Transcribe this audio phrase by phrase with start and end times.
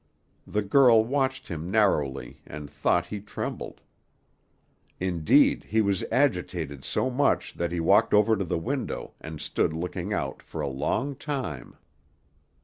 [0.47, 3.81] The girl watched him narrowly, and thought he trembled;
[4.99, 9.73] indeed he was agitated so much that he walked over to the window, and stood
[9.73, 11.75] looking out for a long time.